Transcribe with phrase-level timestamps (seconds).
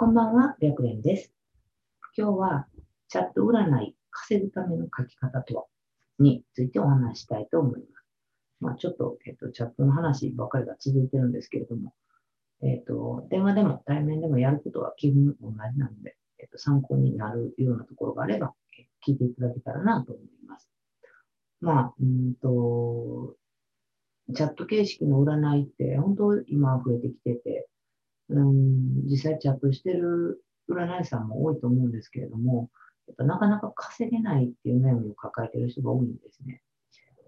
[0.00, 1.32] こんばんは、白蓮です。
[2.16, 2.68] 今日は
[3.08, 5.64] チャット占い稼ぐための書き方とは
[6.20, 8.06] についてお話したいと思います。
[8.60, 11.94] まあ、ちょっと、えっと、チャットの話ばかりが続いてるんですけれども、
[12.62, 18.54] えっと、電話でも対面でもやることは基本同じなので、えっと、参考になるようなところがあれば、
[19.04, 20.70] 聞いていただけたらなと思います。
[21.60, 23.34] まあ、うんと、
[24.32, 27.67] チャット形式の占いって本当今増えてきてて、
[28.30, 32.70] うん、実際チャットしてる占い師さんも多いと思うんですけれども、
[33.06, 36.62] やっぱなかなか稼げないっていう悩みを抱えてる人が多いんですね。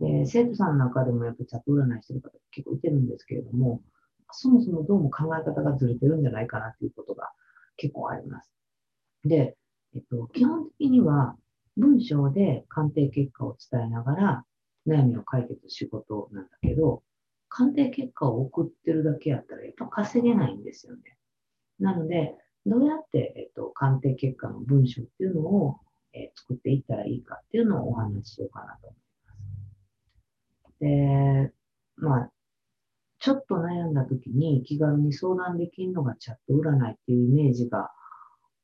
[0.01, 3.81] で、生徒さんの中でもやっぱチャット占いしてる方結構いてるんですけれども、
[4.33, 7.31] そもそもどうも考え方がずれてるんじゃないかなっていうことが
[7.77, 8.51] 結構あります。
[9.25, 9.57] で、
[9.95, 11.37] えっと、基本的には
[11.77, 14.45] 文章で鑑定結果を伝えながら
[14.87, 17.03] 悩みを解決仕事なんだけど、
[17.51, 21.03] 鑑定結果を送ってるだけやったらやっぱ稼げないんですよね。
[21.79, 22.35] なので、
[22.67, 25.77] どうやって、えっと、鑑定結果の文章っていうのを、
[26.13, 29.01] えー作っていったらいいかっていうのをお話ししようかなと思い
[30.67, 30.79] ます。
[30.81, 31.53] で、
[31.97, 32.31] まあ、
[33.21, 37.91] ちょっと悩んだ時に気軽に相談できるのがチャット占いっていうイメージが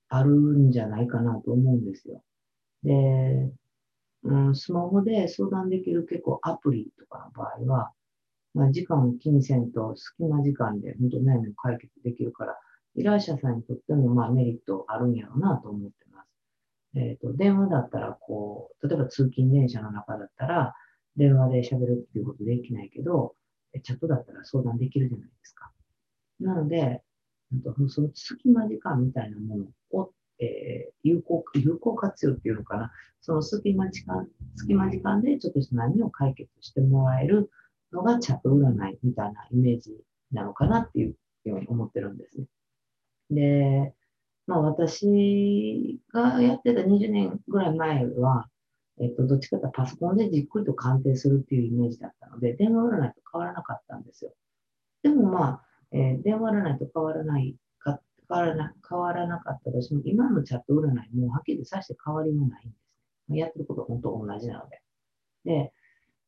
[0.09, 2.23] あるんじゃないかなと思うんですよ。
[2.83, 3.51] で、
[4.25, 7.93] うん、スマホで相談できる結構アプリとかの場合は、
[8.57, 12.57] まあ、時間を気にせんと隙間時間で本当悩みを解決できるから、
[12.95, 16.29] 依頼者さんにとってもまあメリットあるんやろうなと思ってます。
[16.95, 20.75] えっ、と、電話だったらこう、例えば通勤電車の中だったら、
[21.17, 23.35] 電話で喋るっていうことできないけど、
[23.83, 25.71] チャットだったら相談できるじゃないですか。
[26.41, 27.03] なので、
[27.89, 32.91] その隙間時間みたいなものを、えー有効、有効活用っていうのかな。
[33.21, 37.51] その隙間時間、隙間時間でちょっとした悩みを解決してもらえる
[37.93, 39.97] のがチャット占いみたいなイメージ
[40.33, 42.47] なのかなっていうように思ってるんですね。
[43.31, 43.95] で、
[44.47, 48.49] まあ私がやってた20年ぐらい前は、
[49.01, 54.33] えっと、どっちかというとパソコンでじっくりと鑑定するっていうイメージだったので、電話占いと変わらなかったんですよ。
[55.03, 62.87] でもまあ、えー電話占いと変わらないか、変わらな変わらなかったとしても、今のチャット占いもはっきりさして変わりもないんです。
[63.35, 64.81] やってることは本当同じなので。
[65.45, 65.73] で、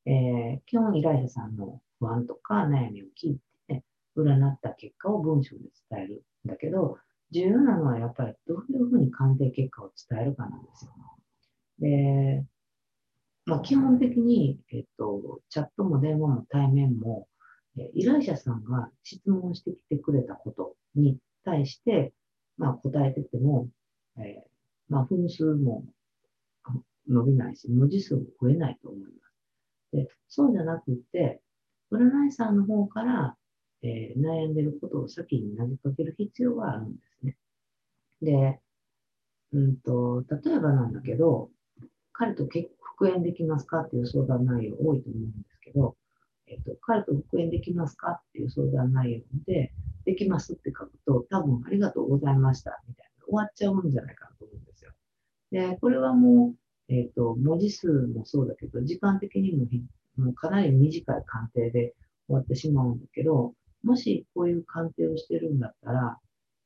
[0.09, 3.39] えー基本依頼者さんの不安とか悩みを聞い
[3.69, 3.85] て、
[4.17, 6.99] 占った結果を文章で伝えるんだけど、
[7.31, 10.93] 重要なのはやっぱりどういうふうに鑑定結果を伝えるかなんですよ。
[11.81, 12.45] で、
[13.45, 17.29] まあ、基本的に、えっと、チャットも電話も対面も、
[17.79, 22.13] え依頼者さんが質問してきてくれたことに対して、
[22.57, 23.69] まあ、答えてても、
[24.17, 24.49] えー
[24.89, 25.85] まあ、分数も
[27.09, 29.28] 伸びないし、文字数も増えないと思います。
[29.93, 31.41] で、そうじゃなくて、
[31.91, 33.37] 占い師さんの方から、
[33.83, 37.37] えー悩んでることを先に投げかける必要があるんですね。
[38.23, 38.61] で、
[39.53, 41.51] うんと、例えばなんだけど、
[42.13, 45.97] 彼と結復縁できますかっていう相談内容多いと思うんですけど、
[46.49, 49.73] えっと、彼と復縁できますかっていう相談内容で、
[50.05, 54.91] できますって書くと、多分ありがとうございましたみたいな、終わっちゃうんじゃないかなと思うんですよ。
[55.53, 59.67] で、これはもう、えっと、文字数もそうだけど、時間的にも
[60.17, 61.95] もうかなり短い鑑定で
[62.27, 66.19] 終わってしまうんだけど、もしこういう鑑定をしてるんだったら、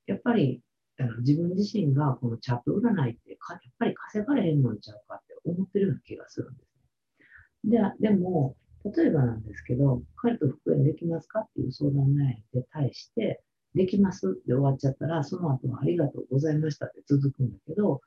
[0.06, 0.60] やっぱり
[0.98, 7.78] あの自分自身がこのチャット占いってかやっぱり稼がれへんのんちゃうかって思ってるような気がするんですね。
[8.00, 8.56] で、でも、
[8.96, 13.42] 例えばなんですけど、彼と復縁できますかっていう相談内容に対して、
[13.74, 18.00] できますって終わっちゃったら、その後はありがとうございましたって続くんだけど、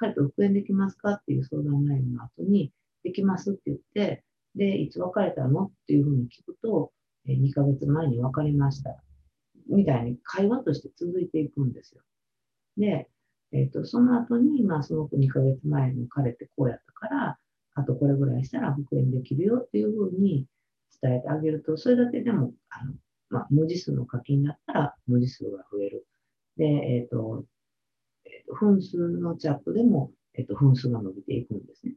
[0.00, 2.72] 彼と復縁できますかっていう相談内容の後に、
[3.04, 4.24] できますって言って、
[4.54, 6.92] で、いつ別れたのっていうふうに聞くと、
[7.26, 8.96] え2ヶ月前に別れました。
[9.68, 12.02] みたいに会話として続いていくんですよ。
[12.78, 13.08] で、
[13.52, 17.38] えっとその後に、まあ、その2ヶ月前の彼ってこうやったから、
[17.74, 20.46] あとこれぐらいしたら復縁できるよっていうふうに
[21.02, 22.94] 伝えてあげると、それだけでも、あの
[23.28, 26.06] まあ、文字数の課金だったら文字数が増える。
[26.56, 27.59] で、えっ、と、えっと
[28.54, 31.94] 分数のチャットでも、えっと分数が伸びていくんですね。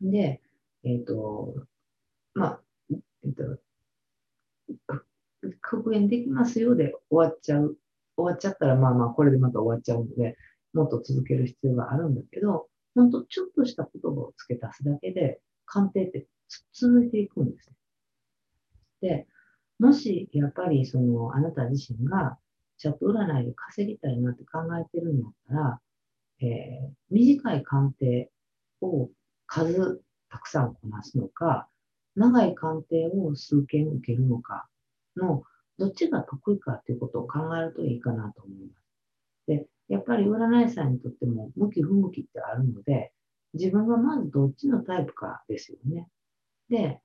[0.00, 0.40] で、
[0.84, 1.54] えっ、と、
[2.34, 2.60] まあ、
[2.90, 3.58] えっ、と、
[5.60, 7.76] 復縁できますよで終わっちゃう。
[8.16, 10.36] 終わっちゃったら、まあまあ、これでまた終わっちゃうので、
[10.72, 16.26] もっと続ける必要があるんだけど、本当ちょっとした言葉を付け足すだけで、鑑定って
[16.72, 17.76] 続いていくんですね。
[19.00, 19.26] で、
[19.78, 22.38] もしやっぱりそのあなた自身が
[22.78, 25.80] チャット占いで稼ぎたいなって考えてるんだったら、
[26.40, 28.30] えー短い鑑定
[28.80, 29.08] を
[29.46, 31.68] 数たくさんこなすのか、
[32.16, 34.66] 長い鑑定を数件受けるのか
[35.16, 35.44] の、
[35.78, 38.84] どっちが得意かっていうことを考えるといいかなと思います。
[39.46, 43.12] で、やっぱり占い師さんにとっても向き不向きってあるので、
[43.54, 46.08] 自分がまずどっちのタイプかですよね。
[46.68, 47.00] で、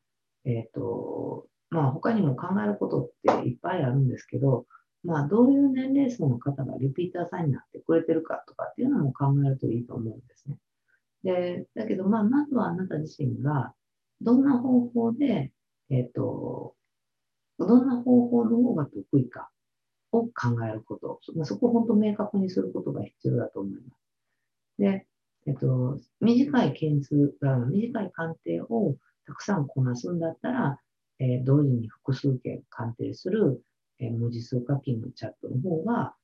[0.45, 4.65] えっ、ー、と、まあ他にも考えることっていっぱいあるんですけど、
[5.03, 10.57] まあどういう年齢層の方がリピーターさんになってくれてるかとかっていうのも考えるといいと思うんですね。
[11.23, 13.73] で、だけどまあまずはあなた自身が
[14.21, 15.51] どんな方法で、
[15.89, 16.75] えっ、ー、と、
[17.57, 19.49] どんな方法の方が得意か
[20.11, 20.31] を考
[20.69, 21.19] えること。
[21.45, 23.85] そこを本当明確にすることが必要だと思います。
[24.77, 25.07] で、
[25.47, 28.95] えっと、短い件数、短い鑑定を
[29.25, 30.79] たくさんこなすんだったら、
[31.19, 33.61] えー、同時に複数件鑑定する、
[33.99, 36.15] え、文字数課金のチャットの方が、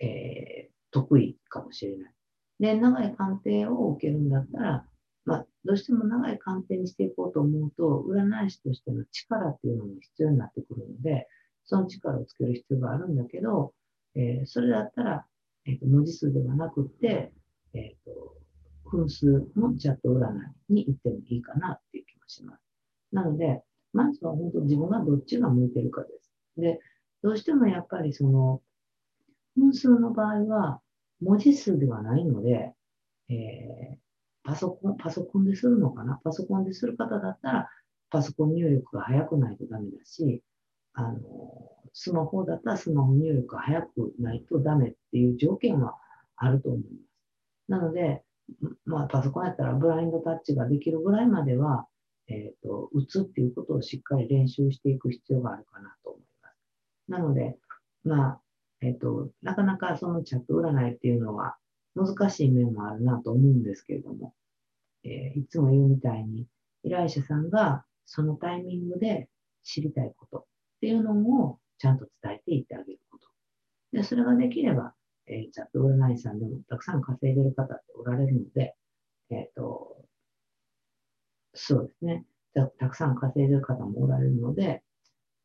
[0.00, 2.12] えー、得意かもしれない。
[2.60, 4.86] で、長い鑑定を受けるんだったら、
[5.24, 11.26] まあ、どうしても長い鑑定にしていこうと思うと、占い師としての力っていうのも必要になってくるので、
[11.64, 13.74] その力をつける必要があるんだけど、
[14.14, 15.26] えー、それだったら、
[15.66, 17.32] えーと、文字数ではなくて、
[17.74, 18.36] えーと、
[18.88, 19.26] 分数
[19.56, 20.32] のチャット占
[20.68, 22.62] いに行ってもいいかなっていう気がします。
[23.12, 23.62] なので、
[23.92, 26.32] まずは本当自分がどっちが向いてるかです。
[26.56, 26.80] で、
[27.26, 28.62] どうしてもやっぱりその、
[29.56, 30.80] 分数の場合は
[31.20, 32.72] 文字数ではないので、
[33.28, 33.96] えー、
[34.44, 36.20] パソコン、パソコンでするのかな？
[36.22, 37.68] パソコンでする方だったら、
[38.10, 40.40] パソコン入力が早くないとダメだし、
[40.92, 41.18] あの、
[41.92, 45.96] スマホだったらスマホ入力が早くないとダメっていう条件は
[46.36, 46.92] あると思います。
[47.66, 48.22] なので、
[48.84, 51.88] まあ、パソコンやったらブラインドタッチができるぐらいまでは、
[52.28, 56.25] えっ、ー、と、打つっていうことをしっかり練習していく必要があるかなと思います。
[57.08, 57.56] なので、
[58.04, 58.40] まあ、
[58.80, 61.56] えっ、ー、と、なかなかそのチャット占いっていうのは
[61.94, 64.34] 難しい面もあるなと思うんですけれども、
[65.04, 66.46] えー、いつも言うみたいに、
[66.82, 69.28] 依頼者さんがそのタイミングで
[69.62, 70.44] 知りたいこと、っ
[70.80, 71.12] ていうの
[71.42, 73.26] をちゃんと伝えていってあげること。
[73.92, 74.94] で、それができれば、
[75.26, 78.76] えー、チャット占いさんでもたくさん稼いでる方っておられるので、
[79.30, 80.04] えっ、ー、と、
[81.54, 82.24] そうですね
[82.56, 82.66] た。
[82.66, 84.82] たくさん稼いでる方もおられるので、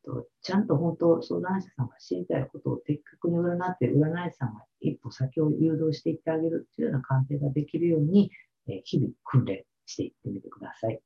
[0.04, 8.30] とちゃんと本当相談者さんが知りたいことを的確に占って占い師さんが一歩先を誘導していってあげるというような鑑定ができるように、
[8.68, 11.00] え、日々訓練していってみてください。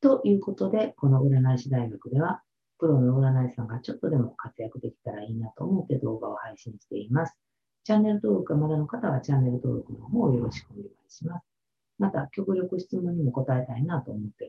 [0.00, 2.42] ということで、この占い師大学では、
[2.78, 7.36] プロの占い師さんがちょっとでも活躍できたらいいなと思って動画を配信しています。
[7.84, 11.46] チャンネル登録がまだの方はチャンネル登録の方をよろしくお願いします。
[11.98, 14.45] また、極力質問にも答えたいなと思って、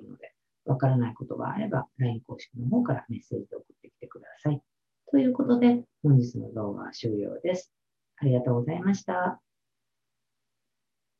[0.67, 4.61] わからないことがあれば、LINE 公式の方からメッセージで送ってきてください。
[5.09, 7.71] ということで、本日の動画は終了です。
[8.17, 9.41] ありがとうございました。